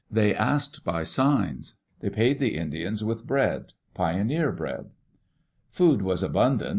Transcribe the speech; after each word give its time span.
They 0.09 0.33
asked 0.33 0.83
by 0.83 1.03
signs. 1.03 1.75
[They 1.99 2.09
paid 2.09 2.39
the 2.39 2.57
Indians 2.57 3.03
with 3.03 3.27
bread— 3.27 3.73
pioneer 3.93 4.51
bread. 4.51 4.89
Food 5.69 6.01
was 6.01 6.23
abundant. 6.23 6.69